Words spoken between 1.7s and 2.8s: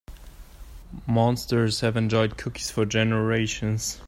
have enjoyed cookies